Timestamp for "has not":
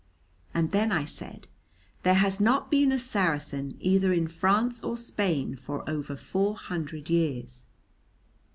2.15-2.71